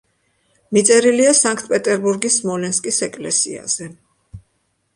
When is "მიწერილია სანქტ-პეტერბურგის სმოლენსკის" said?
0.77-2.99